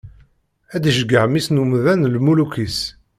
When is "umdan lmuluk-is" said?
1.63-2.79